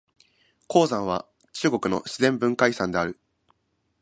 [0.67, 3.19] 黄山は中国の自然文化遺産である。